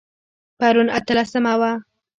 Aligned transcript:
پرون 0.59 0.87
اتلسمه 0.97 1.53
وه 1.61 1.71